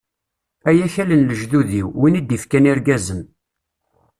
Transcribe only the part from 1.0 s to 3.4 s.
n lejdud-iw, win i d-ifkan irgazen.